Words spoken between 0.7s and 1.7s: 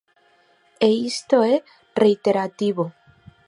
E isto é